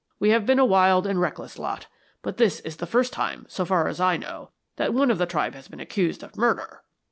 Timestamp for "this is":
2.37-2.77